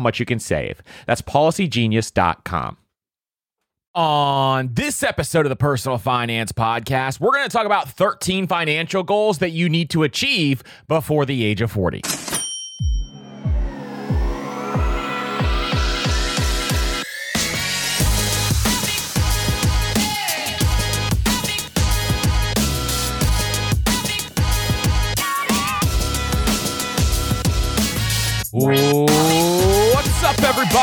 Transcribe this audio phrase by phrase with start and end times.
[0.00, 0.82] much you can save.
[1.06, 2.78] That's policygenius.com.
[3.92, 9.02] On this episode of the Personal Finance Podcast, we're going to talk about 13 financial
[9.02, 12.02] goals that you need to achieve before the age of 40.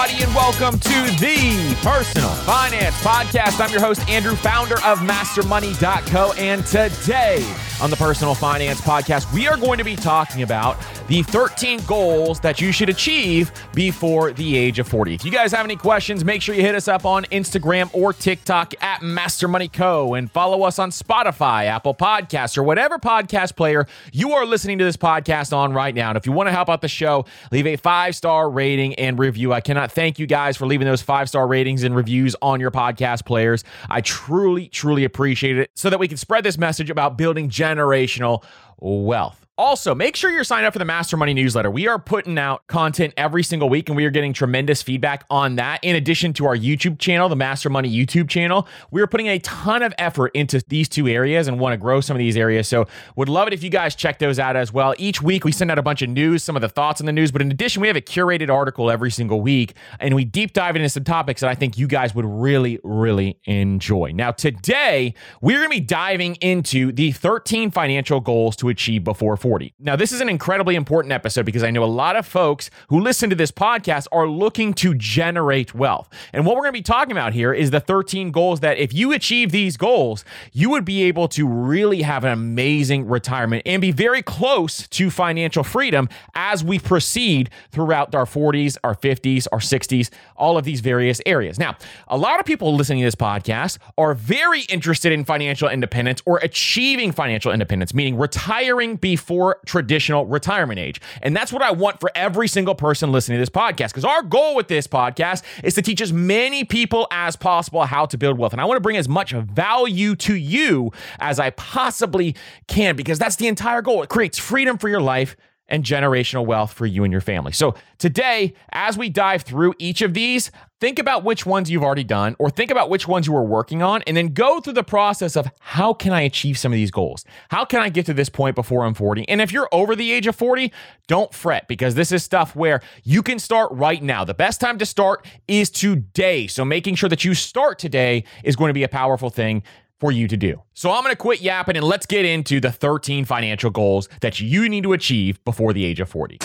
[0.08, 3.60] Everybody, and welcome to the Personal Finance Podcast.
[3.60, 9.48] I'm your host, Andrew, founder of MasterMoney.co, and today on the Personal Finance Podcast, we
[9.48, 14.58] are going to be talking about the 13 goals that you should achieve before the
[14.58, 15.16] age of 40.
[15.16, 18.14] If you guys have any questions, make sure you hit us up on Instagram or
[18.14, 24.34] TikTok at MasterMoneyCo and follow us on Spotify, Apple Podcasts, or whatever podcast player you
[24.34, 26.10] are listening to this podcast on right now.
[26.10, 29.18] And if you want to help out the show, leave a five star rating and
[29.18, 29.54] review.
[29.54, 32.72] I cannot thank you guys for leaving those five star ratings and reviews on your
[32.72, 33.64] podcast players.
[33.90, 38.44] I truly, truly appreciate it so that we can spread this message about building generational
[38.80, 39.47] wealth.
[39.60, 41.72] Also, make sure you're signed up for the Master Money newsletter.
[41.72, 45.56] We are putting out content every single week, and we are getting tremendous feedback on
[45.56, 45.84] that.
[45.84, 49.40] In addition to our YouTube channel, the Master Money YouTube channel, we are putting a
[49.40, 52.68] ton of effort into these two areas and want to grow some of these areas.
[52.68, 52.86] So,
[53.16, 54.94] would love it if you guys check those out as well.
[55.00, 57.12] Each week, we send out a bunch of news, some of the thoughts in the
[57.12, 60.54] news, but in addition, we have a curated article every single week, and we deep
[60.54, 64.12] dive into some topics that I think you guys would really, really enjoy.
[64.14, 69.36] Now, today, we're going to be diving into the 13 financial goals to achieve before
[69.48, 69.74] 40.
[69.80, 73.00] Now, this is an incredibly important episode because I know a lot of folks who
[73.00, 76.10] listen to this podcast are looking to generate wealth.
[76.34, 78.94] And what we're going to be talking about here is the 13 goals that if
[78.94, 83.80] you achieve these goals, you would be able to really have an amazing retirement and
[83.80, 89.60] be very close to financial freedom as we proceed throughout our 40s, our 50s, our
[89.60, 91.58] 60s, all of these various areas.
[91.58, 91.78] Now,
[92.10, 96.40] a lot of people listening to this podcast are very interested in financial independence or
[96.40, 101.02] achieving financial independence, meaning retiring before traditional retirement age.
[101.22, 103.90] And that's what I want for every single person listening to this podcast.
[103.90, 108.06] Because our goal with this podcast is to teach as many people as possible how
[108.06, 108.54] to build wealth.
[108.54, 112.36] And I want to bring as much value to you as I possibly
[112.68, 114.04] can, because that's the entire goal.
[114.04, 115.36] It creates freedom for your life
[115.70, 117.52] and generational wealth for you and your family.
[117.52, 122.04] So, today, as we dive through each of these, think about which ones you've already
[122.04, 124.84] done or think about which ones you are working on and then go through the
[124.84, 127.26] process of how can I achieve some of these goals?
[127.50, 129.28] How can I get to this point before I'm 40?
[129.28, 130.72] And if you're over the age of 40,
[131.08, 134.24] don't fret because this is stuff where you can start right now.
[134.24, 136.48] The best time to start is today.
[136.48, 139.64] So, making sure that you start today is going to be a powerful thing
[140.00, 140.62] for you to do.
[140.74, 144.40] So I'm going to quit yapping and let's get into the 13 financial goals that
[144.40, 146.40] you need to achieve before the age of 40.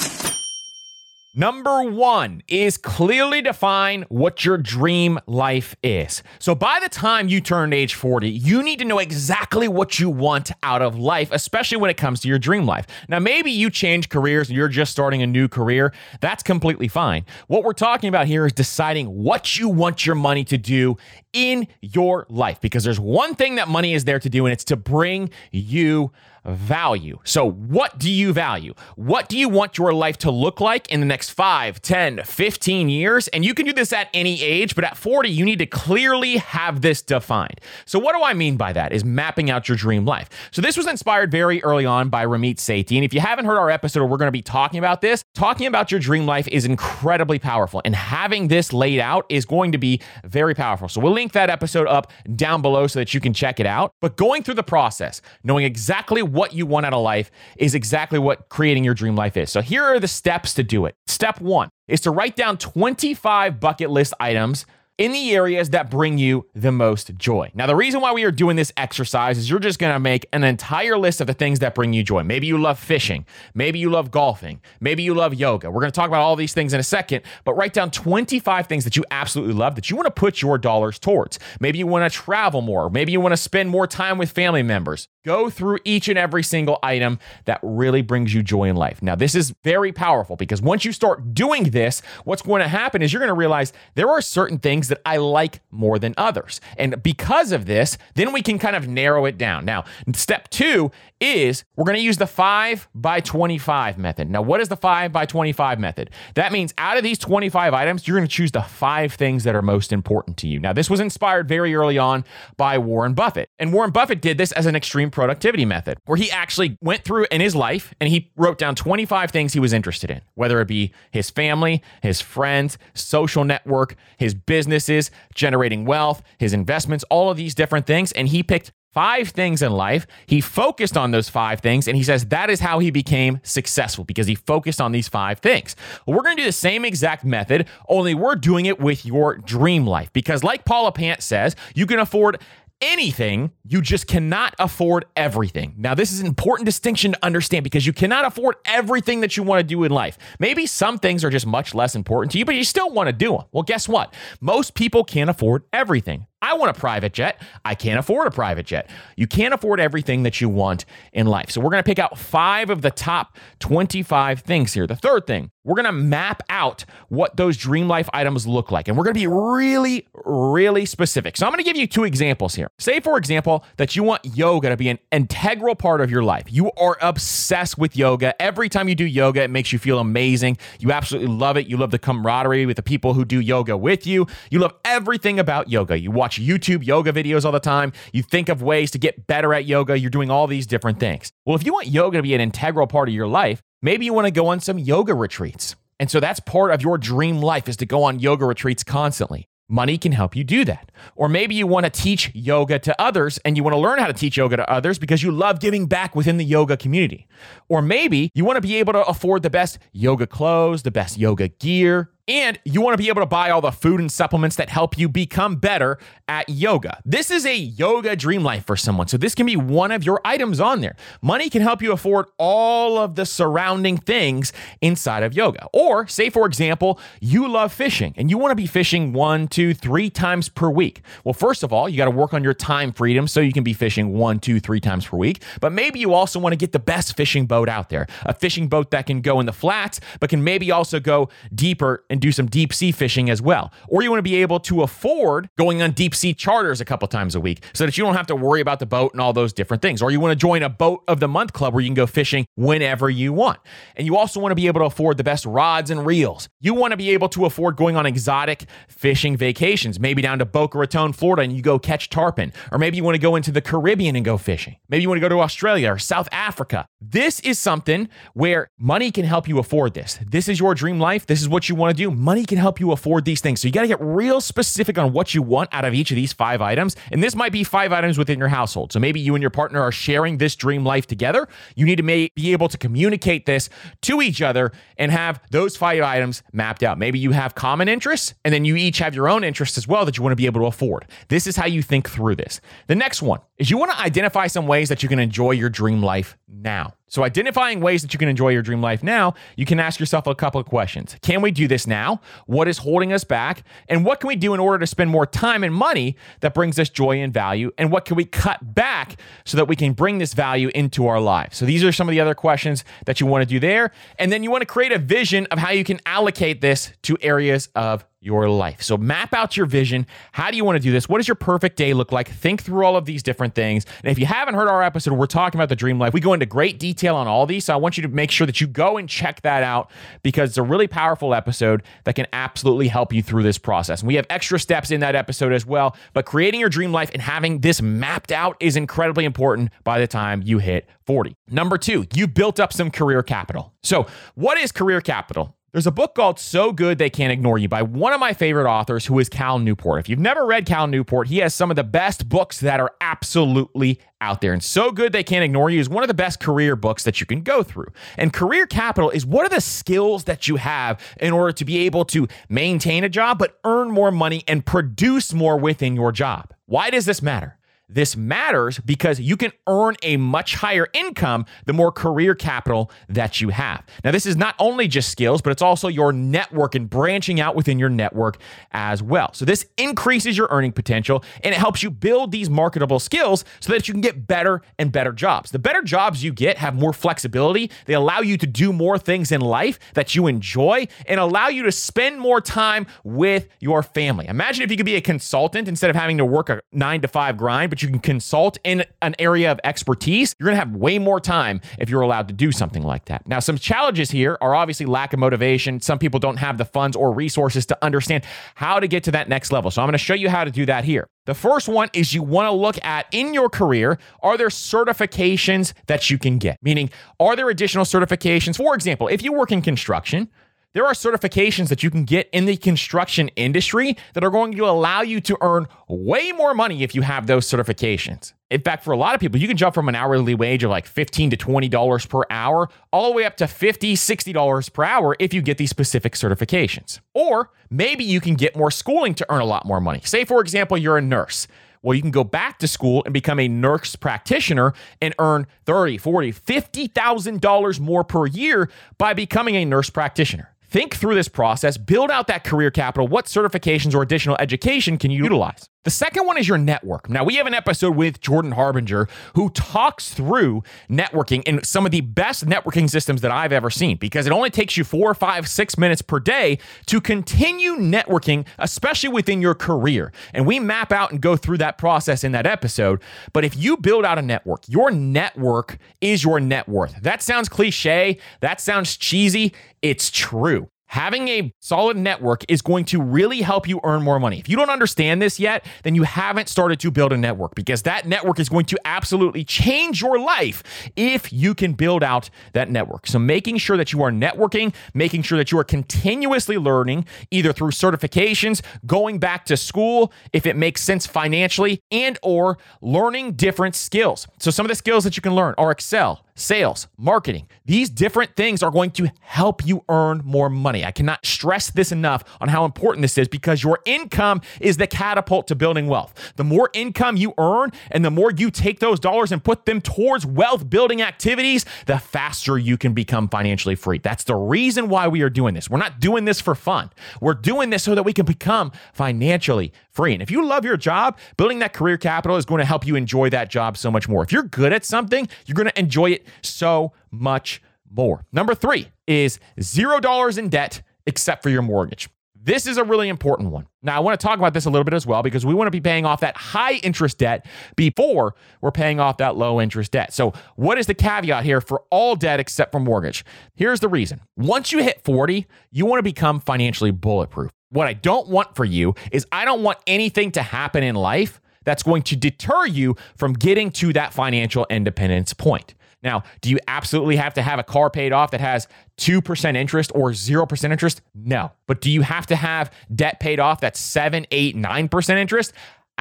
[1.34, 6.22] Number one is clearly define what your dream life is.
[6.38, 10.10] So by the time you turn age 40, you need to know exactly what you
[10.10, 12.86] want out of life, especially when it comes to your dream life.
[13.08, 15.94] Now, maybe you change careers and you're just starting a new career.
[16.20, 17.24] That's completely fine.
[17.46, 20.98] What we're talking about here is deciding what you want your money to do
[21.32, 24.64] in your life because there's one thing that money is there to do, and it's
[24.64, 26.12] to bring you
[26.44, 27.18] value.
[27.24, 28.74] So, what do you value?
[28.96, 32.88] What do you want your life to look like in the next 5, 10, 15
[32.88, 33.28] years?
[33.28, 36.38] And you can do this at any age, but at 40, you need to clearly
[36.38, 37.60] have this defined.
[37.84, 38.92] So, what do I mean by that?
[38.92, 40.28] Is mapping out your dream life.
[40.50, 42.96] So, this was inspired very early on by Ramit Sethi.
[42.96, 45.22] And if you haven't heard our episode where we're going to be talking about this,
[45.34, 47.80] talking about your dream life is incredibly powerful.
[47.84, 50.88] And having this laid out is going to be very powerful.
[50.88, 53.92] So, we'll link that episode up down below so that you can check it out.
[54.00, 58.18] But going through the process, knowing exactly what you want out of life is exactly
[58.18, 59.50] what creating your dream life is.
[59.50, 60.94] So here are the steps to do it.
[61.06, 64.64] Step one is to write down 25 bucket list items
[64.98, 67.50] in the areas that bring you the most joy.
[67.54, 70.44] Now, the reason why we are doing this exercise is you're just gonna make an
[70.44, 72.22] entire list of the things that bring you joy.
[72.22, 73.24] Maybe you love fishing,
[73.54, 75.70] maybe you love golfing, maybe you love yoga.
[75.70, 78.84] We're gonna talk about all these things in a second, but write down 25 things
[78.84, 81.38] that you absolutely love that you wanna put your dollars towards.
[81.58, 85.08] Maybe you wanna travel more, maybe you wanna spend more time with family members.
[85.24, 89.00] Go through each and every single item that really brings you joy in life.
[89.02, 93.02] Now, this is very powerful because once you start doing this, what's going to happen
[93.02, 96.60] is you're going to realize there are certain things that I like more than others.
[96.76, 99.64] And because of this, then we can kind of narrow it down.
[99.64, 99.84] Now,
[100.14, 104.28] step two is we're going to use the 5 by 25 method.
[104.28, 106.10] Now, what is the 5 by 25 method?
[106.34, 109.54] That means out of these 25 items, you're going to choose the five things that
[109.54, 110.58] are most important to you.
[110.58, 112.24] Now, this was inspired very early on
[112.56, 113.48] by Warren Buffett.
[113.58, 117.26] And Warren Buffett did this as an extreme productivity method where he actually went through
[117.30, 120.68] in his life and he wrote down 25 things he was interested in, whether it
[120.68, 124.34] be his family, his friends, social network, his
[124.72, 128.10] businesses, generating wealth, his investments, all of these different things.
[128.12, 130.06] And he picked five things in life.
[130.26, 134.04] He focused on those five things, and he says that is how he became successful
[134.04, 135.76] because he focused on these five things.
[136.06, 139.86] We're going to do the same exact method, only we're doing it with your dream
[139.86, 142.38] life because, like Paula Pant says, you can afford
[142.82, 145.74] anything, you just cannot afford everything.
[145.78, 149.42] Now, this is an important distinction to understand because you cannot afford everything that you
[149.42, 150.18] want to do in life.
[150.38, 153.12] Maybe some things are just much less important to you, but you still want to
[153.12, 153.46] do them.
[153.52, 154.12] Well, guess what?
[154.40, 156.26] Most people can't afford everything.
[156.42, 157.40] I want a private jet.
[157.64, 158.90] I can't afford a private jet.
[159.16, 161.50] You can't afford everything that you want in life.
[161.50, 164.88] So, we're going to pick out five of the top 25 things here.
[164.88, 168.88] The third thing, we're going to map out what those dream life items look like.
[168.88, 171.36] And we're going to be really, really specific.
[171.36, 172.70] So, I'm going to give you two examples here.
[172.78, 176.46] Say, for example, that you want yoga to be an integral part of your life.
[176.50, 178.40] You are obsessed with yoga.
[178.42, 180.58] Every time you do yoga, it makes you feel amazing.
[180.80, 181.68] You absolutely love it.
[181.68, 184.26] You love the camaraderie with the people who do yoga with you.
[184.50, 185.98] You love everything about yoga.
[185.98, 187.92] You watch YouTube yoga videos all the time.
[188.12, 189.98] You think of ways to get better at yoga.
[189.98, 191.32] You're doing all these different things.
[191.46, 194.12] Well, if you want yoga to be an integral part of your life, maybe you
[194.12, 195.76] want to go on some yoga retreats.
[195.98, 199.48] And so that's part of your dream life is to go on yoga retreats constantly.
[199.68, 200.92] Money can help you do that.
[201.16, 204.06] Or maybe you want to teach yoga to others and you want to learn how
[204.06, 207.26] to teach yoga to others because you love giving back within the yoga community.
[207.70, 211.16] Or maybe you want to be able to afford the best yoga clothes, the best
[211.16, 214.56] yoga gear, and you want to be able to buy all the food and supplements
[214.56, 215.98] that help you become better
[216.28, 217.00] at yoga.
[217.04, 219.08] This is a yoga dream life for someone.
[219.08, 220.96] So, this can be one of your items on there.
[221.20, 225.66] Money can help you afford all of the surrounding things inside of yoga.
[225.72, 229.74] Or, say, for example, you love fishing and you want to be fishing one, two,
[229.74, 231.02] three times per week.
[231.24, 233.64] Well, first of all, you got to work on your time freedom so you can
[233.64, 235.42] be fishing one, two, three times per week.
[235.60, 238.68] But maybe you also want to get the best fishing boat out there, a fishing
[238.68, 242.30] boat that can go in the flats, but can maybe also go deeper and do
[242.30, 243.72] some deep sea fishing as well.
[243.88, 247.08] Or you want to be able to afford going on deep sea charters a couple
[247.08, 249.32] times a week so that you don't have to worry about the boat and all
[249.32, 250.02] those different things.
[250.02, 252.06] Or you want to join a boat of the month club where you can go
[252.06, 253.60] fishing whenever you want.
[253.96, 256.50] And you also want to be able to afford the best rods and reels.
[256.60, 260.44] You want to be able to afford going on exotic fishing vacations, maybe down to
[260.44, 262.52] Boca Raton, Florida, and you go catch tarpon.
[262.70, 264.76] Or maybe you want to go into the Caribbean and go fishing.
[264.90, 266.84] Maybe you want to go to Australia or South Africa.
[267.00, 270.18] This is something where money can help you afford this.
[270.26, 271.24] This is your dream life.
[271.24, 272.01] This is what you want to do.
[272.10, 273.60] Money can help you afford these things.
[273.60, 276.16] So you got to get real specific on what you want out of each of
[276.16, 276.96] these five items.
[277.10, 278.92] And this might be five items within your household.
[278.92, 281.48] So maybe you and your partner are sharing this dream life together.
[281.76, 283.68] You need to may- be able to communicate this
[284.02, 286.98] to each other and have those five items mapped out.
[286.98, 290.04] Maybe you have common interests and then you each have your own interests as well
[290.04, 291.06] that you want to be able to afford.
[291.28, 292.60] This is how you think through this.
[292.86, 295.70] The next one is you want to identify some ways that you can enjoy your
[295.70, 296.94] dream life now.
[297.06, 300.26] So, identifying ways that you can enjoy your dream life now, you can ask yourself
[300.26, 301.16] a couple of questions.
[301.22, 302.20] Can we do this now?
[302.46, 303.62] What is holding us back?
[303.88, 306.78] And what can we do in order to spend more time and money that brings
[306.78, 307.70] us joy and value?
[307.78, 311.20] And what can we cut back so that we can bring this value into our
[311.20, 311.56] lives?
[311.56, 313.92] So, these are some of the other questions that you want to do there.
[314.18, 317.16] And then you want to create a vision of how you can allocate this to
[317.20, 318.80] areas of your life.
[318.82, 320.06] So map out your vision.
[320.30, 321.08] How do you want to do this?
[321.08, 322.28] What does your perfect day look like?
[322.28, 323.84] Think through all of these different things.
[324.04, 326.14] And if you haven't heard our episode, we're talking about the dream life.
[326.14, 327.64] We go into great detail on all these.
[327.64, 329.90] So I want you to make sure that you go and check that out
[330.22, 334.02] because it's a really powerful episode that can absolutely help you through this process.
[334.02, 335.96] And we have extra steps in that episode as well.
[336.12, 340.06] But creating your dream life and having this mapped out is incredibly important by the
[340.06, 341.34] time you hit 40.
[341.50, 343.72] Number two, you built up some career capital.
[343.82, 345.56] So, what is career capital?
[345.72, 348.70] There's a book called So Good They Can't Ignore You by one of my favorite
[348.70, 350.00] authors, who is Cal Newport.
[350.00, 352.92] If you've never read Cal Newport, he has some of the best books that are
[353.00, 354.52] absolutely out there.
[354.52, 357.20] And So Good They Can't Ignore You is one of the best career books that
[357.20, 357.86] you can go through.
[358.18, 361.78] And career capital is what are the skills that you have in order to be
[361.86, 366.52] able to maintain a job, but earn more money and produce more within your job.
[366.66, 367.56] Why does this matter?
[367.92, 373.40] This matters because you can earn a much higher income the more career capital that
[373.40, 373.84] you have.
[374.02, 377.54] Now, this is not only just skills, but it's also your network and branching out
[377.54, 378.38] within your network
[378.72, 379.30] as well.
[379.34, 383.72] So, this increases your earning potential and it helps you build these marketable skills so
[383.72, 385.50] that you can get better and better jobs.
[385.50, 389.30] The better jobs you get have more flexibility, they allow you to do more things
[389.32, 394.26] in life that you enjoy and allow you to spend more time with your family.
[394.28, 397.08] Imagine if you could be a consultant instead of having to work a nine to
[397.08, 400.74] five grind, but you can consult in an area of expertise, you're going to have
[400.74, 403.26] way more time if you're allowed to do something like that.
[403.26, 405.80] Now, some challenges here are obviously lack of motivation.
[405.80, 408.24] Some people don't have the funds or resources to understand
[408.54, 409.70] how to get to that next level.
[409.70, 411.08] So I'm going to show you how to do that here.
[411.24, 415.72] The first one is you want to look at in your career, are there certifications
[415.86, 416.58] that you can get?
[416.62, 418.56] Meaning, are there additional certifications?
[418.56, 420.28] For example, if you work in construction,
[420.74, 424.64] there are certifications that you can get in the construction industry that are going to
[424.64, 428.32] allow you to earn way more money if you have those certifications.
[428.50, 430.70] In fact, for a lot of people, you can jump from an hourly wage of
[430.70, 435.16] like 15 to $20 per hour all the way up to $50, $60 per hour
[435.18, 437.00] if you get these specific certifications.
[437.14, 440.00] Or maybe you can get more schooling to earn a lot more money.
[440.04, 441.46] Say, for example, you're a nurse.
[441.82, 445.98] Well, you can go back to school and become a nurse practitioner and earn 30,
[445.98, 450.51] 40, $50,000 more per year by becoming a nurse practitioner.
[450.72, 453.06] Think through this process, build out that career capital.
[453.06, 455.68] What certifications or additional education can you utilize?
[455.84, 457.10] The second one is your network.
[457.10, 461.90] Now, we have an episode with Jordan Harbinger who talks through networking and some of
[461.90, 465.48] the best networking systems that I've ever seen because it only takes you four, five,
[465.48, 470.12] six minutes per day to continue networking, especially within your career.
[470.32, 473.02] And we map out and go through that process in that episode.
[473.32, 476.94] But if you build out a network, your network is your net worth.
[477.02, 479.52] That sounds cliche, that sounds cheesy.
[479.82, 484.38] It's true having a solid network is going to really help you earn more money.
[484.38, 487.80] If you don't understand this yet, then you haven't started to build a network because
[487.82, 490.62] that network is going to absolutely change your life
[490.94, 493.06] if you can build out that network.
[493.06, 497.54] So making sure that you are networking, making sure that you are continuously learning either
[497.54, 503.74] through certifications, going back to school if it makes sense financially and or learning different
[503.76, 504.28] skills.
[504.38, 507.46] So some of the skills that you can learn are Excel, sales, marketing.
[507.64, 510.84] These different things are going to help you earn more money.
[510.84, 514.86] I cannot stress this enough on how important this is because your income is the
[514.86, 516.32] catapult to building wealth.
[516.36, 519.80] The more income you earn and the more you take those dollars and put them
[519.80, 523.98] towards wealth building activities, the faster you can become financially free.
[523.98, 525.68] That's the reason why we are doing this.
[525.68, 526.90] We're not doing this for fun.
[527.20, 530.14] We're doing this so that we can become financially free.
[530.14, 532.96] And if you love your job, building that career capital is going to help you
[532.96, 534.22] enjoy that job so much more.
[534.22, 538.24] If you're good at something, you're going to enjoy it so much more.
[538.32, 542.08] Number three is zero dollars in debt except for your mortgage.
[542.44, 543.68] This is a really important one.
[543.82, 545.68] Now, I want to talk about this a little bit as well because we want
[545.68, 549.92] to be paying off that high interest debt before we're paying off that low interest
[549.92, 550.12] debt.
[550.12, 553.24] So, what is the caveat here for all debt except for mortgage?
[553.54, 554.22] Here's the reason.
[554.36, 557.52] Once you hit 40, you want to become financially bulletproof.
[557.70, 561.40] What I don't want for you is I don't want anything to happen in life
[561.64, 565.74] that's going to deter you from getting to that financial independence point.
[566.02, 568.66] Now, do you absolutely have to have a car paid off that has
[568.98, 571.00] 2% interest or 0% interest?
[571.14, 571.52] No.
[571.66, 575.52] But do you have to have debt paid off that's 7, 8, 9% interest?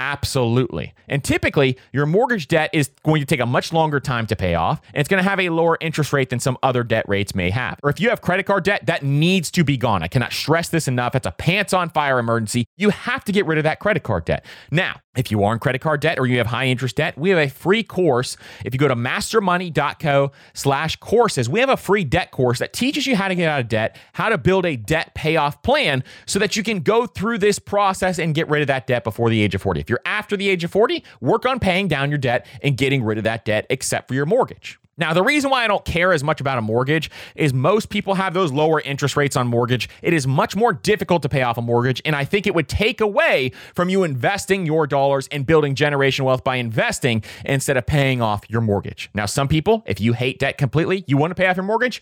[0.02, 0.96] Absolutely.
[1.08, 4.56] And typically, your mortgage debt is going to take a much longer time to pay
[4.56, 7.36] off, and it's going to have a lower interest rate than some other debt rates
[7.36, 7.80] may have.
[7.84, 10.02] Or if you have credit card debt, that needs to be gone.
[10.02, 11.14] I cannot stress this enough.
[11.14, 12.66] It's a pants on fire emergency.
[12.78, 14.44] You have to get rid of that credit card debt.
[14.72, 17.32] Now, if you are in credit card debt or you have high interest debt, we
[17.32, 18.38] have a free course.
[18.64, 23.06] If you go to mastermoney.co slash courses, we have a free debt course that teaches
[23.06, 26.40] you how to get out of debt, how to build a debt payoff plan so
[26.40, 29.42] that you can go through this process and get rid of that debt before the
[29.42, 29.82] age of 40.
[29.82, 33.04] If you're after the age of 40, work on paying down your debt and getting
[33.04, 34.80] rid of that debt except for your mortgage.
[34.98, 38.14] Now, the reason why I don't care as much about a mortgage is most people
[38.14, 39.90] have those lower interest rates on mortgage.
[40.04, 42.68] It is much more difficult to pay off a mortgage, and I think it would
[42.68, 47.88] take away from you investing your dollars and building generation wealth by investing instead of
[47.88, 49.10] paying off your mortgage.
[49.16, 52.02] Now, some people, if you hate debt completely, you want to pay off your mortgage,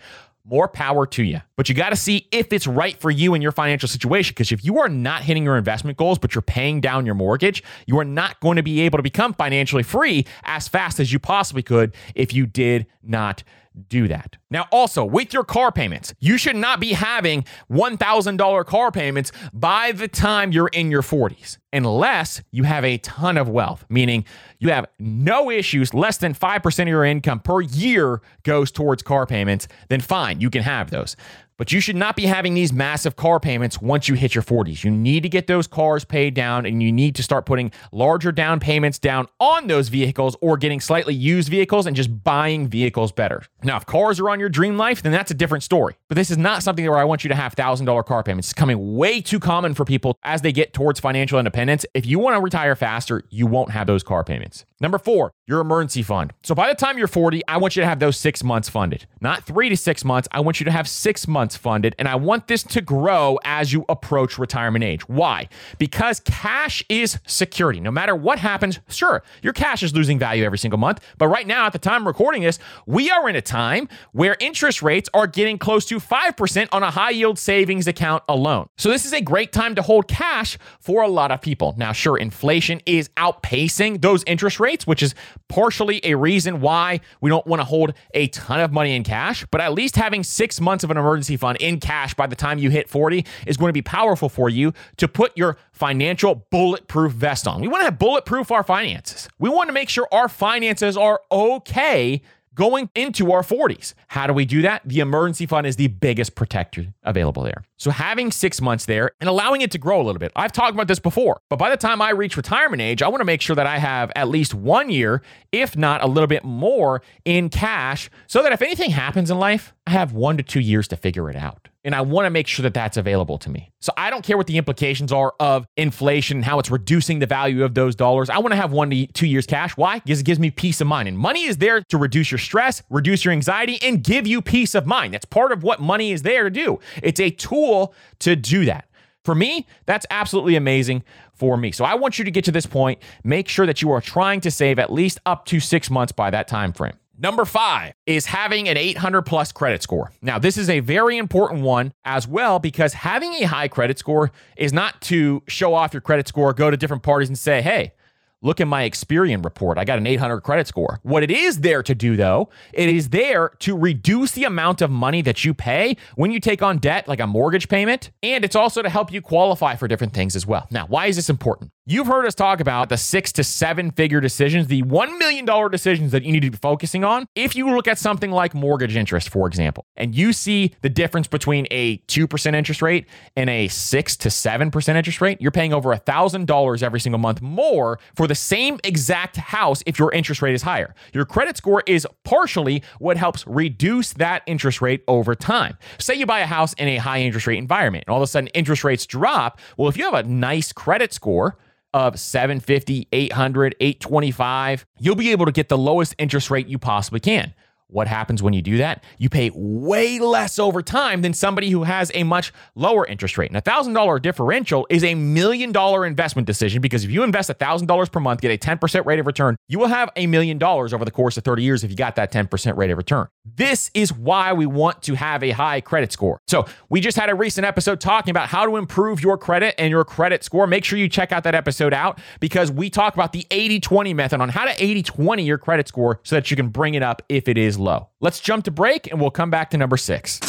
[0.50, 1.42] more power to you.
[1.56, 4.34] But you got to see if it's right for you and your financial situation.
[4.34, 7.64] Because if you are not hitting your investment goals, but you're paying down your mortgage,
[7.86, 11.20] you are not going to be able to become financially free as fast as you
[11.20, 13.44] possibly could if you did not
[13.88, 14.38] do that.
[14.50, 19.92] Now, also with your car payments, you should not be having $1,000 car payments by
[19.92, 24.26] the time you're in your 40s, unless you have a ton of wealth, meaning
[24.60, 29.26] you have no issues, less than 5% of your income per year goes towards car
[29.26, 31.16] payments, then fine, you can have those.
[31.60, 34.86] But you should not be having these massive car payments once you hit your 40s.
[34.86, 38.32] You need to get those cars paid down and you need to start putting larger
[38.32, 43.12] down payments down on those vehicles or getting slightly used vehicles and just buying vehicles
[43.12, 43.44] better.
[43.62, 45.98] Now, if cars are on your dream life, then that's a different story.
[46.08, 48.48] But this is not something where I want you to have $1,000 car payments.
[48.48, 51.86] It's coming way too common for people as they get towards financial independence.
[51.94, 54.64] If you want to retire faster, you won't have those car payments.
[54.82, 56.32] Number four, your emergency fund.
[56.42, 59.06] So by the time you're 40, I want you to have those six months funded,
[59.20, 60.30] not three to six months.
[60.32, 61.96] I want you to have six months funded.
[62.00, 65.10] And I want this to grow as you approach retirement age.
[65.10, 65.50] Why?
[65.80, 67.82] Because cash is security.
[67.82, 71.02] No matter what happens, sure, your cash is losing value every single month.
[71.18, 74.82] But right now, at the time recording this, we are in a time where interest
[74.82, 78.68] rates are getting close to 5% on a high yield savings account alone.
[78.78, 81.76] So this is a great time to hold cash for a lot of people.
[81.78, 85.16] Now, sure, inflation is outpacing those interest rates, which is
[85.48, 89.46] partially a reason why we don't want to hold a ton of money in cash,
[89.52, 92.60] but at least having six months of an emergency fund in cash by the time
[92.60, 97.14] you hit 40 is going to be powerful for you to put your financial bulletproof
[97.14, 97.62] vest on.
[97.62, 99.28] We want to have bulletproof our finances.
[99.40, 102.22] We want to make sure our finances are okay
[102.56, 103.94] going into our 40s.
[104.08, 104.82] How do we do that?
[104.86, 107.64] The emergency fund is the biggest protector available there.
[107.78, 110.32] So having six months there and allowing it to grow a little bit.
[110.36, 113.22] I've talked about this before, but by the time I reach retirement age, I want
[113.22, 116.44] to make sure that I have at least one year, if not a little bit
[116.44, 120.60] more, in cash so that if anything happens in life, I have one to two
[120.60, 121.69] years to figure it out.
[121.86, 123.72] And I want to make sure that that's available to me.
[123.80, 127.64] So I don't care what the implications are of inflation how it's reducing the value
[127.64, 128.30] of those dollars.
[128.30, 129.78] I want to have one to two years cash.
[129.78, 130.00] Why?
[130.00, 131.08] Because it gives me peace of mind.
[131.08, 134.76] And money is there to reduce your stress, reduce your anxiety, and give you peace
[134.76, 135.14] of mind.
[135.14, 136.80] That's part of what money is there to do.
[137.02, 138.86] It's a tool to do that.
[139.24, 141.72] For me, that's absolutely amazing for me.
[141.72, 143.02] So I want you to get to this point.
[143.24, 146.30] Make sure that you are trying to save at least up to six months by
[146.30, 146.94] that time frame.
[147.22, 150.12] Number five is having an 800 plus credit score.
[150.22, 154.32] Now, this is a very important one as well because having a high credit score
[154.56, 157.94] is not to show off your credit score, go to different parties and say, hey,
[158.42, 159.78] Look at my Experian report.
[159.78, 161.02] I got an 800 credit score.
[161.04, 164.90] What it is there to do, though, it is there to reduce the amount of
[164.90, 168.12] money that you pay when you take on debt, like a mortgage payment.
[168.24, 170.68] And it's also to help you qualify for different things as well.
[170.72, 171.72] Now, why is this important?
[171.92, 176.12] You've heard us talk about the six to seven figure decisions, the $1 million decisions
[176.12, 177.26] that you need to be focusing on.
[177.34, 181.26] If you look at something like mortgage interest, for example, and you see the difference
[181.26, 185.90] between a 2% interest rate and a 6 to 7% interest rate, you're paying over
[185.90, 190.62] $1,000 every single month more for the same exact house if your interest rate is
[190.62, 190.94] higher.
[191.12, 195.76] Your credit score is partially what helps reduce that interest rate over time.
[195.98, 198.28] Say you buy a house in a high interest rate environment, and all of a
[198.28, 199.60] sudden interest rates drop.
[199.76, 201.58] Well, if you have a nice credit score,
[201.94, 207.20] of 750, 800, 825, you'll be able to get the lowest interest rate you possibly
[207.20, 207.54] can.
[207.92, 209.04] What happens when you do that?
[209.18, 213.50] You pay way less over time than somebody who has a much lower interest rate.
[213.50, 218.12] And a $1,000 differential is a million dollar investment decision because if you invest $1,000
[218.12, 221.04] per month, get a 10% rate of return, you will have a million dollars over
[221.04, 223.28] the course of 30 years if you got that 10% rate of return.
[223.44, 226.40] This is why we want to have a high credit score.
[226.48, 229.90] So, we just had a recent episode talking about how to improve your credit and
[229.90, 230.68] your credit score.
[230.68, 234.14] Make sure you check out that episode out because we talk about the 80 20
[234.14, 237.02] method on how to 80 20 your credit score so that you can bring it
[237.02, 238.10] up if it is low.
[238.20, 240.40] Let's jump to break and we'll come back to number six.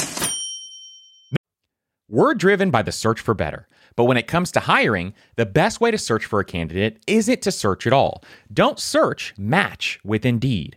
[2.08, 3.68] We're driven by the search for better.
[3.96, 7.42] But when it comes to hiring, the best way to search for a candidate isn't
[7.42, 8.24] to search at all.
[8.52, 10.76] Don't search, match with Indeed.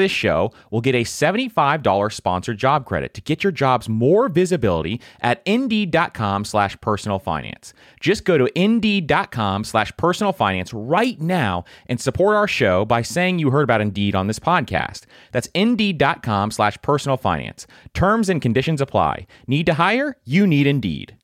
[0.00, 5.00] this show will get a $75 sponsored job credit to get your jobs more visibility
[5.20, 7.72] at indeed.com slash personal finance.
[8.00, 13.38] Just go to indeed.com slash personal finance right now and support our show by saying
[13.38, 15.04] you heard about Indeed on this podcast.
[15.32, 17.66] That's indeed.com slash personal finance.
[17.94, 19.26] Terms and conditions apply.
[19.46, 20.16] Need to hire?
[20.24, 21.16] You need Indeed.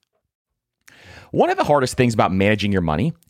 [1.33, 3.13] One of the hardest things about managing your money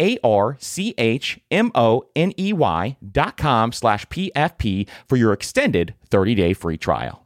[0.00, 5.32] A R C H M O N E Y dot com slash PFP for your
[5.32, 7.24] extended 30 day free trial.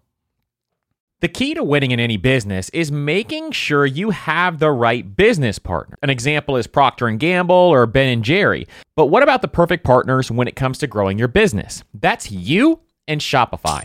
[1.20, 5.56] The key to winning in any business is making sure you have the right business
[5.60, 5.96] partner.
[6.02, 8.66] An example is Procter Gamble or Ben Jerry.
[8.96, 11.84] But what about the perfect partners when it comes to growing your business?
[11.94, 13.84] That's you and Shopify.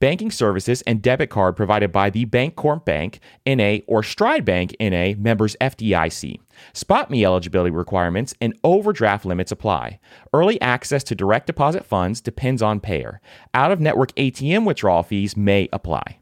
[0.00, 5.14] Banking services and debit card provided by the Bancorp Bank, NA, or Stride Bank, NA,
[5.16, 6.40] members FDIC.
[6.74, 9.98] SpotMe eligibility requirements and overdraft limits apply.
[10.32, 13.20] Early access to direct deposit funds depends on payer.
[13.54, 16.18] Out of network ATM withdrawal fees may apply.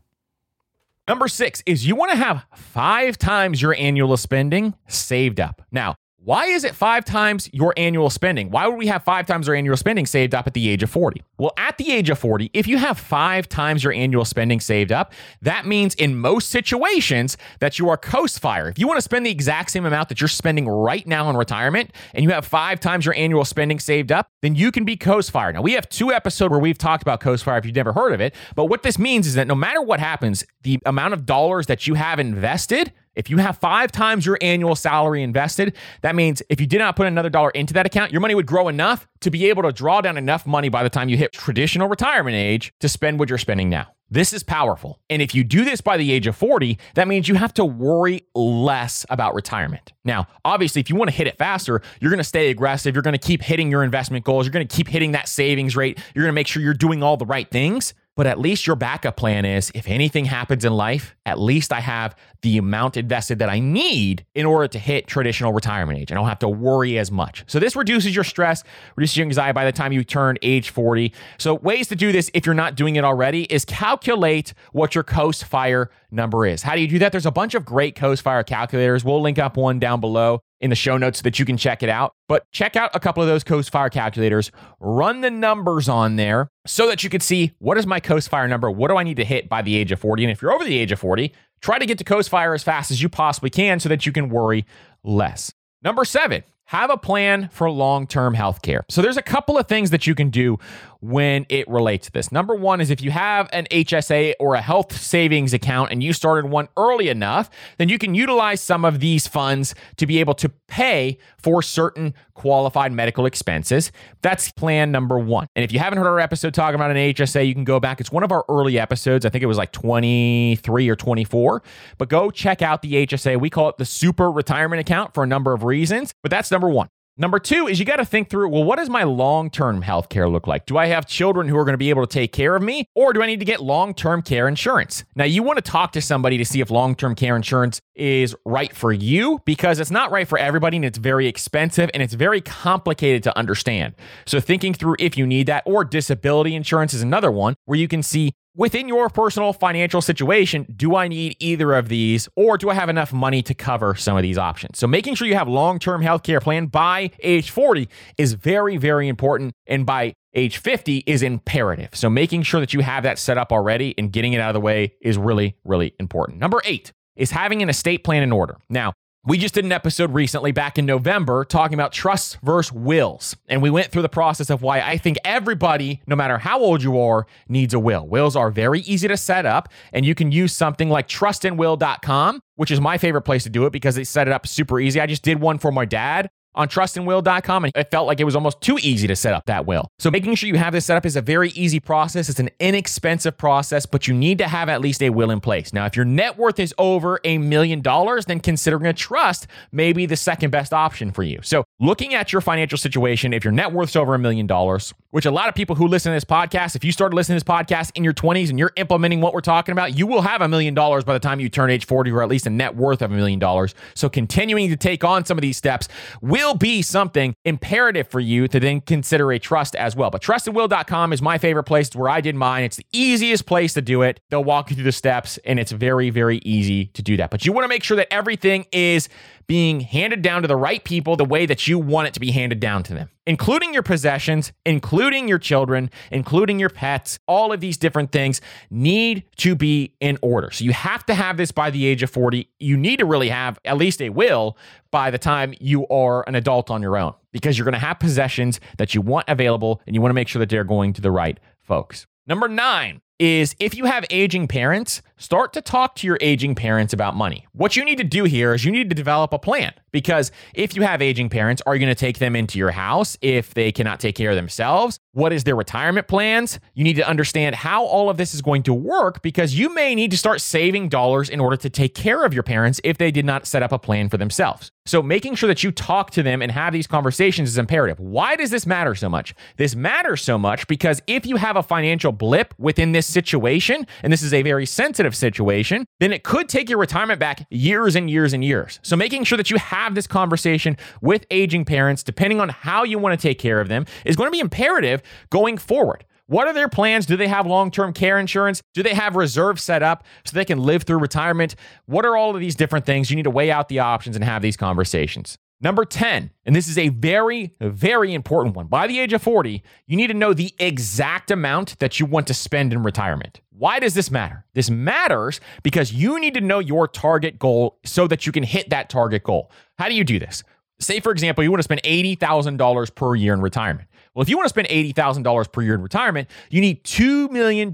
[1.08, 5.60] Number six is you want to have five times your annual spending saved up.
[5.72, 8.50] Now, why is it five times your annual spending?
[8.50, 10.90] Why would we have five times our annual spending saved up at the age of
[10.90, 11.22] 40?
[11.38, 14.92] Well, at the age of 40, if you have five times your annual spending saved
[14.92, 18.68] up, that means in most situations that you are coast fire.
[18.68, 21.38] If you want to spend the exact same amount that you're spending right now in
[21.38, 24.98] retirement and you have five times your annual spending saved up, then you can be
[24.98, 25.50] coast fire.
[25.54, 28.12] Now, we have two episodes where we've talked about coast fire if you've never heard
[28.12, 28.34] of it.
[28.54, 31.86] But what this means is that no matter what happens, the amount of dollars that
[31.86, 36.60] you have invested If you have five times your annual salary invested, that means if
[36.60, 39.30] you did not put another dollar into that account, your money would grow enough to
[39.30, 42.72] be able to draw down enough money by the time you hit traditional retirement age
[42.80, 43.88] to spend what you're spending now.
[44.12, 44.98] This is powerful.
[45.08, 47.64] And if you do this by the age of 40, that means you have to
[47.64, 49.92] worry less about retirement.
[50.04, 52.94] Now, obviously, if you want to hit it faster, you're going to stay aggressive.
[52.94, 54.46] You're going to keep hitting your investment goals.
[54.46, 55.98] You're going to keep hitting that savings rate.
[56.14, 57.94] You're going to make sure you're doing all the right things.
[58.20, 61.80] But at least your backup plan is if anything happens in life, at least I
[61.80, 66.12] have the amount invested that I need in order to hit traditional retirement age.
[66.12, 67.44] I don't have to worry as much.
[67.46, 68.62] So this reduces your stress,
[68.94, 71.14] reduces your anxiety by the time you turn age 40.
[71.38, 75.02] So ways to do this if you're not doing it already is calculate what your
[75.02, 76.62] Coast Fire number is.
[76.62, 77.12] How do you do that?
[77.12, 79.02] There's a bunch of great Coast Fire calculators.
[79.02, 81.82] We'll link up one down below in the show notes so that you can check
[81.82, 82.14] it out.
[82.28, 86.48] But check out a couple of those Coast Fire calculators, run the numbers on there
[86.66, 88.70] so that you can see what is my Coast Fire number?
[88.70, 90.24] What do I need to hit by the age of 40?
[90.24, 92.62] And if you're over the age of 40, try to get to Coast Fire as
[92.62, 94.66] fast as you possibly can so that you can worry
[95.02, 95.52] less.
[95.82, 98.84] Number seven, have a plan for long term health care.
[98.88, 100.58] So, there's a couple of things that you can do
[101.00, 102.30] when it relates to this.
[102.30, 106.12] Number one is if you have an HSA or a health savings account and you
[106.12, 110.34] started one early enough, then you can utilize some of these funds to be able
[110.34, 113.92] to pay for certain qualified medical expenses.
[114.22, 115.46] That's plan number one.
[115.56, 118.00] And if you haven't heard our episode talking about an HSA, you can go back.
[118.00, 119.24] It's one of our early episodes.
[119.24, 121.62] I think it was like 23 or 24.
[121.98, 123.40] But go check out the HSA.
[123.40, 126.14] We call it the super retirement account for a number of reasons.
[126.22, 126.88] But that's number one.
[127.16, 130.08] Number two is you got to think through well, what does my long term health
[130.08, 130.66] care look like?
[130.66, 132.86] Do I have children who are going to be able to take care of me,
[132.94, 135.04] or do I need to get long term care insurance?
[135.14, 138.34] Now, you want to talk to somebody to see if long term care insurance is
[138.46, 142.14] right for you because it's not right for everybody and it's very expensive and it's
[142.14, 143.94] very complicated to understand.
[144.26, 147.88] So, thinking through if you need that, or disability insurance is another one where you
[147.88, 152.70] can see within your personal financial situation, do I need either of these or do
[152.70, 154.78] I have enough money to cover some of these options?
[154.78, 159.52] So making sure you have long-term healthcare plan by age 40 is very very important
[159.66, 161.90] and by age 50 is imperative.
[161.92, 164.54] So making sure that you have that set up already and getting it out of
[164.54, 166.38] the way is really really important.
[166.38, 168.56] Number 8 is having an estate plan in order.
[168.68, 168.92] Now,
[169.26, 173.36] we just did an episode recently back in November talking about trusts versus wills.
[173.48, 176.82] And we went through the process of why I think everybody, no matter how old
[176.82, 178.06] you are, needs a will.
[178.06, 182.70] Wills are very easy to set up, and you can use something like trustandwill.com, which
[182.70, 185.00] is my favorite place to do it because they set it up super easy.
[185.00, 188.34] I just did one for my dad on trustandwill.com and it felt like it was
[188.34, 189.88] almost too easy to set up that will.
[189.98, 192.28] So making sure you have this set up is a very easy process.
[192.28, 195.72] It's an inexpensive process, but you need to have at least a will in place.
[195.72, 199.92] Now, if your net worth is over a million dollars, then considering a trust may
[199.92, 201.38] be the second best option for you.
[201.42, 205.26] So looking at your financial situation, if your net worth's over a million dollars, which
[205.26, 207.52] a lot of people who listen to this podcast, if you started listening to this
[207.52, 210.48] podcast in your 20s and you're implementing what we're talking about, you will have a
[210.48, 213.02] million dollars by the time you turn age 40 or at least a net worth
[213.02, 213.74] of a million dollars.
[213.94, 215.88] So continuing to take on some of these steps
[216.20, 220.10] will will be something imperative for you to then consider a trust as well.
[220.10, 222.64] But trustandwill.com is my favorite place where I did mine.
[222.64, 224.20] It's the easiest place to do it.
[224.30, 227.30] They'll walk you through the steps and it's very, very easy to do that.
[227.30, 229.08] But you want to make sure that everything is
[229.46, 232.30] being handed down to the right people the way that you want it to be
[232.30, 237.16] handed down to them, including your possessions, including your children, including your pets.
[237.28, 238.40] All of these different things
[238.70, 240.50] need to be in order.
[240.50, 242.48] So you have to have this by the age of 40.
[242.58, 244.58] You need to really have at least a will
[244.90, 248.00] by the time you are an adult on your own because you're going to have
[248.00, 251.00] possessions that you want available and you want to make sure that they're going to
[251.00, 252.08] the right folks.
[252.26, 256.94] Number nine, is if you have aging parents, start to talk to your aging parents
[256.94, 257.46] about money.
[257.52, 260.74] What you need to do here is you need to develop a plan because if
[260.74, 263.70] you have aging parents, are you going to take them into your house if they
[263.70, 264.98] cannot take care of themselves?
[265.12, 266.58] What is their retirement plans?
[266.72, 269.94] You need to understand how all of this is going to work because you may
[269.94, 273.10] need to start saving dollars in order to take care of your parents if they
[273.10, 274.72] did not set up a plan for themselves.
[274.86, 278.00] So, making sure that you talk to them and have these conversations is imperative.
[278.00, 279.34] Why does this matter so much?
[279.56, 284.12] This matters so much because if you have a financial blip within this situation, and
[284.12, 288.10] this is a very sensitive situation, then it could take your retirement back years and
[288.10, 288.80] years and years.
[288.82, 292.98] So, making sure that you have this conversation with aging parents, depending on how you
[292.98, 296.04] want to take care of them, is going to be imperative going forward.
[296.30, 297.06] What are their plans?
[297.06, 298.62] Do they have long term care insurance?
[298.72, 301.56] Do they have reserves set up so they can live through retirement?
[301.86, 303.10] What are all of these different things?
[303.10, 305.36] You need to weigh out the options and have these conversations.
[305.62, 308.66] Number 10, and this is a very, very important one.
[308.66, 312.26] By the age of 40, you need to know the exact amount that you want
[312.28, 313.42] to spend in retirement.
[313.50, 314.46] Why does this matter?
[314.54, 318.70] This matters because you need to know your target goal so that you can hit
[318.70, 319.52] that target goal.
[319.78, 320.42] How do you do this?
[320.78, 323.86] Say, for example, you want to spend $80,000 per year in retirement.
[324.14, 327.70] Well, if you want to spend $80,000 per year in retirement, you need $2 million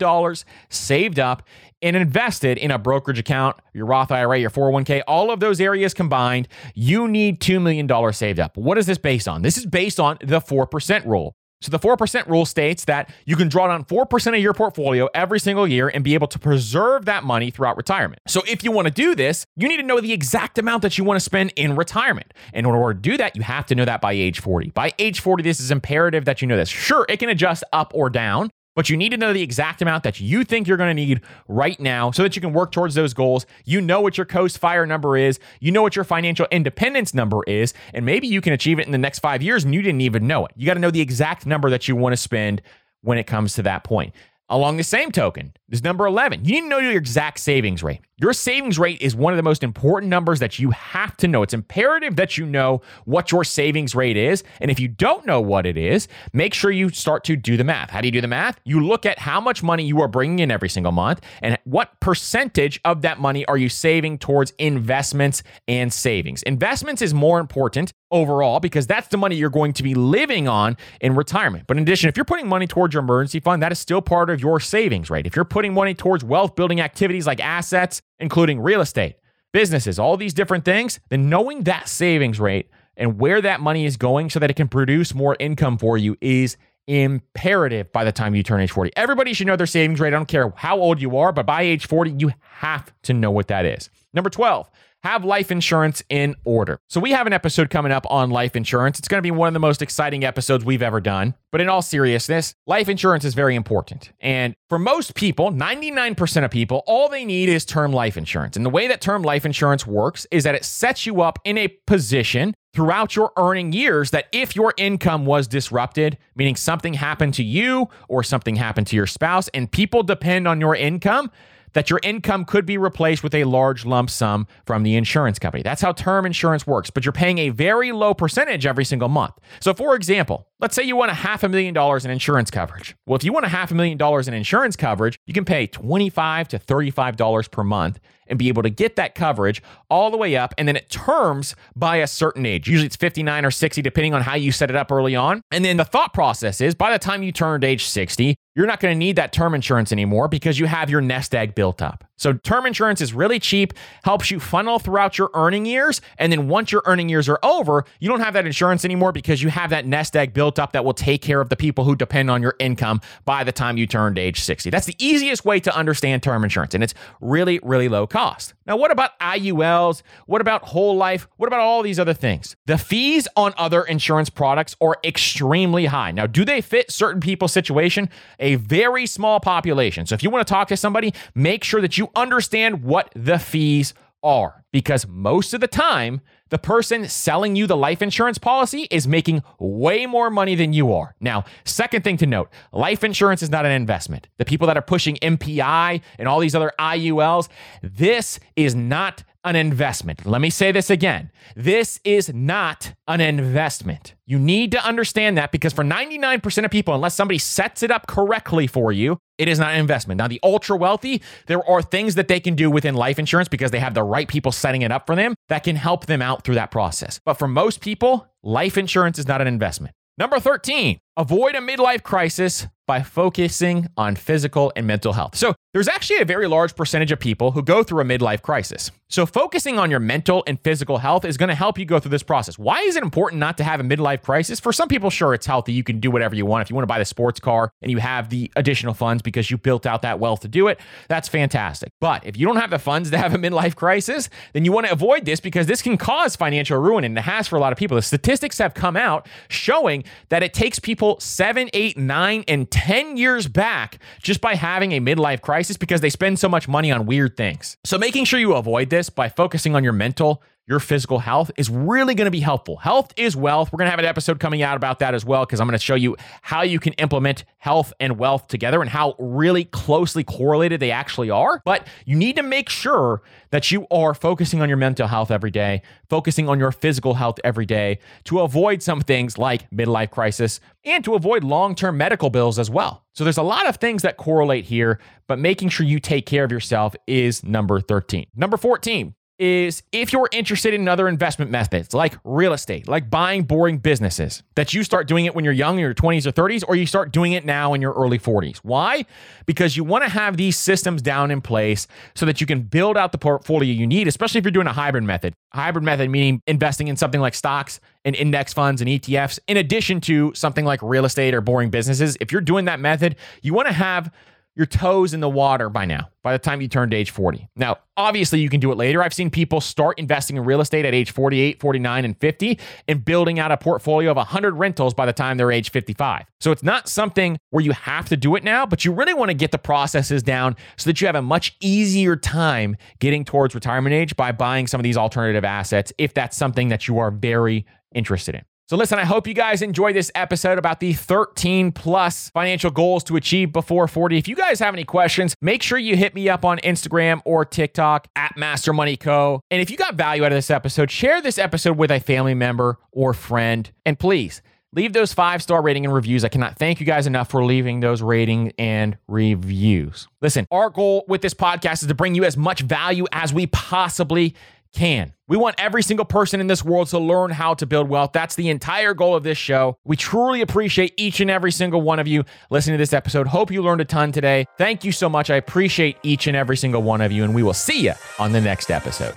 [0.71, 1.45] saved up
[1.83, 5.95] and invested in a brokerage account, your Roth IRA, your 401k, all of those areas
[5.95, 8.57] combined, you need $2 million saved up.
[8.57, 9.43] What is this based on?
[9.43, 11.35] This is based on the 4% rule.
[11.63, 15.41] So the 4% rule states that you can draw down 4% of your portfolio every
[15.41, 18.21] single year and be able to preserve that money throughout retirement.
[18.29, 20.99] So if you want to do this, you need to know the exact amount that
[20.99, 22.35] you want to spend in retirement.
[22.53, 24.71] And in order to do that, you have to know that by age 40.
[24.71, 26.69] By age 40, this is imperative that you know this.
[26.69, 30.05] Sure, it can adjust up or down, but you need to know the exact amount
[30.05, 32.95] that you think you're going to need right now so that you can work towards
[32.95, 33.47] those goals.
[33.65, 37.43] You know what your Coast Fire number is, you know what your financial independence number
[37.49, 40.03] is, and maybe you can achieve it in the next five years and you didn't
[40.03, 40.53] even know it.
[40.55, 42.63] You got to know the exact number that you want to spend
[43.01, 44.15] when it comes to that point.
[44.49, 46.45] Along the same token, this number 11.
[46.45, 48.01] You need to know your exact savings rate.
[48.19, 51.43] Your savings rate is one of the most important numbers that you have to know.
[51.43, 54.43] It's imperative that you know what your savings rate is.
[54.59, 57.65] And if you don't know what it is, make sure you start to do the
[57.65, 57.91] math.
[57.91, 58.59] How do you do the math?
[58.65, 62.01] You look at how much money you are bringing in every single month and what
[62.01, 66.43] percentage of that money are you saving towards investments and savings.
[66.45, 70.77] Investments is more important overall because that's the money you're going to be living on
[71.03, 71.65] in retirement.
[71.67, 74.31] But in addition, if you're putting money towards your emergency fund, that is still part
[74.31, 75.27] of your savings rate.
[75.27, 79.17] If you're putting money towards wealth building activities like assets, including real estate,
[79.53, 83.97] businesses, all these different things, then knowing that savings rate and where that money is
[83.97, 88.35] going so that it can produce more income for you is imperative by the time
[88.35, 88.93] you turn age 40.
[88.97, 90.09] Everybody should know their savings rate.
[90.09, 93.31] I don't care how old you are, but by age 40, you have to know
[93.31, 93.91] what that is.
[94.15, 94.71] Number 12,
[95.07, 96.79] have life insurance in order.
[96.89, 98.99] So, we have an episode coming up on life insurance.
[98.99, 101.35] It's going to be one of the most exciting episodes we've ever done.
[101.53, 104.13] But in all seriousness, life insurance is very important.
[104.21, 108.57] And for most people, 99% of people, all they need is term life insurance.
[108.57, 111.57] And the way that term life insurance works is that it sets you up in
[111.57, 117.33] a position throughout your earning years that if your income was disrupted, meaning something happened
[117.33, 121.31] to you or something happened to your spouse, and people depend on your income,
[121.77, 125.63] that your income could be replaced with a large lump sum from the insurance company.
[125.63, 129.35] That's how term insurance works, but you're paying a very low percentage every single month.
[129.61, 132.97] So, for example, let's say you want a half a million dollars in insurance coverage.
[133.05, 135.67] Well, if you want a half a million dollars in insurance coverage, you can pay
[135.67, 140.37] 25 to $35 per month and be able to get that coverage all the way
[140.37, 140.55] up.
[140.59, 142.69] And then it terms by a certain age.
[142.69, 145.43] Usually it's 59 or 60, depending on how you set it up early on.
[145.51, 148.81] And then the thought process is by the time you turned age 60, you're not
[148.81, 152.06] going to need that term insurance anymore because you have your nest egg built up.
[152.17, 153.75] So, term insurance is really cheap,
[154.05, 156.01] helps you funnel throughout your earning years.
[156.19, 159.43] And then once your earning years are over, you don't have that insurance anymore because
[159.43, 161.95] you have that nest egg built up that will take care of the people who
[161.95, 164.71] depend on your income by the time you turned age 60.
[164.71, 166.75] That's the easiest way to understand term insurance.
[166.75, 168.55] And it's really, really low cost.
[168.67, 170.03] Now, what about IULs?
[170.27, 171.29] What about whole life?
[171.37, 172.57] What about all these other things?
[172.67, 176.11] The fees on other insurance products are extremely high.
[176.11, 178.09] Now, do they fit certain people's situation?
[178.39, 180.07] A very small population.
[180.07, 183.39] So, if you want to talk to somebody, make sure that you understand what the
[183.39, 188.87] fees are because most of the time, the person selling you the life insurance policy
[188.91, 191.15] is making way more money than you are.
[191.21, 194.29] Now, second thing to note life insurance is not an investment.
[194.39, 197.49] The people that are pushing MPI and all these other IULs,
[197.83, 200.27] this is not an investment.
[200.27, 201.31] Let me say this again.
[201.55, 204.15] This is not an investment.
[204.27, 208.09] You need to understand that because for 99% of people, unless somebody sets it up
[208.09, 210.19] correctly for you, it is not an investment.
[210.19, 213.71] Now, the ultra wealthy, there are things that they can do within life insurance because
[213.71, 216.43] they have the right people setting it up for them that can help them out
[216.43, 217.21] through that process.
[217.25, 219.95] But for most people, life insurance is not an investment.
[220.19, 225.37] Number 13, avoid a midlife crisis by focusing on physical and mental health.
[225.37, 228.91] So, there's actually a very large percentage of people who go through a midlife crisis.
[229.11, 232.13] So, focusing on your mental and physical health is going to help you go through
[232.13, 232.59] this process.
[232.59, 234.59] Why is it important not to have a midlife crisis?
[234.59, 235.73] For some people, sure, it's healthy.
[235.73, 236.63] You can do whatever you want.
[236.63, 239.51] If you want to buy the sports car and you have the additional funds because
[239.51, 241.91] you built out that wealth to do it, that's fantastic.
[242.01, 244.87] But if you don't have the funds to have a midlife crisis, then you want
[244.87, 247.73] to avoid this because this can cause financial ruin and it has for a lot
[247.73, 247.97] of people.
[247.97, 253.17] The statistics have come out showing that it takes people seven, eight, nine, and 10
[253.17, 257.07] years back just by having a midlife crisis because they spend so much money on
[257.07, 257.77] weird things.
[257.85, 261.71] So, making sure you avoid this by focusing on your mental, your physical health is
[261.71, 262.77] really going to be helpful.
[262.77, 263.73] Health is wealth.
[263.73, 265.79] We're going to have an episode coming out about that as well because I'm going
[265.79, 270.25] to show you how you can implement health and wealth together and how really closely
[270.25, 271.63] correlated they actually are.
[271.65, 275.53] But you need to make sure that you are focusing on your mental health every
[275.53, 280.59] day, focusing on your physical health every day to avoid some things like midlife crisis
[280.85, 283.05] and to avoid long term medical bills as well.
[283.13, 284.99] So there's a lot of things that correlate here,
[285.29, 288.27] but making sure you take care of yourself is number 13.
[288.35, 293.43] Number 14, is if you're interested in other investment methods like real estate, like buying
[293.43, 296.65] boring businesses, that you start doing it when you're young, in your 20s or 30s,
[296.67, 298.59] or you start doing it now in your early 40s.
[298.59, 299.05] Why?
[299.45, 302.97] Because you want to have these systems down in place so that you can build
[302.97, 305.35] out the portfolio you need, especially if you're doing a hybrid method.
[305.53, 310.01] hybrid method meaning investing in something like stocks and index funds and ETFs, in addition
[310.03, 312.17] to something like real estate or boring businesses.
[312.21, 314.13] If you're doing that method, you want to have
[314.57, 317.47] your toes in the water by now, by the time you turned age 40.
[317.57, 319.03] Now, obviously, you can do it later.
[319.03, 323.05] I've seen people start investing in real estate at age 48, 49, and 50 and
[323.05, 326.25] building out a portfolio of 100 rentals by the time they're age 55.
[326.41, 329.29] So it's not something where you have to do it now, but you really want
[329.29, 333.55] to get the processes down so that you have a much easier time getting towards
[333.55, 337.11] retirement age by buying some of these alternative assets if that's something that you are
[337.11, 338.43] very interested in.
[338.69, 343.05] So, listen, I hope you guys enjoyed this episode about the 13 plus financial goals
[343.05, 344.19] to achieve before 40.
[344.19, 347.45] If you guys have any questions, make sure you hit me up on Instagram or
[347.45, 349.41] TikTok at Master Money Co.
[349.53, 352.35] And if you got value out of this episode, share this episode with a family
[352.35, 353.71] member or friend.
[353.85, 354.43] And please,
[354.73, 356.25] leave those five star rating and reviews.
[356.25, 360.09] I cannot thank you guys enough for leaving those rating and reviews.
[360.21, 363.47] Listen, our goal with this podcast is to bring you as much value as we
[363.47, 364.35] possibly
[364.77, 365.13] can.
[365.27, 368.13] We want every single person in this world to learn how to build wealth.
[368.13, 369.79] That's the entire goal of this show.
[369.85, 373.27] We truly appreciate each and every single one of you listening to this episode.
[373.27, 374.47] Hope you learned a ton today.
[374.59, 375.31] Thank you so much.
[375.31, 378.33] I appreciate each and every single one of you, and we will see you on
[378.33, 379.17] the next episode.